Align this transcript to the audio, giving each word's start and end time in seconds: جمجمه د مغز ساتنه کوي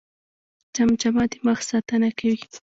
جمجمه 0.75 1.23
د 1.31 1.33
مغز 1.45 1.63
ساتنه 1.71 2.09
کوي 2.19 2.37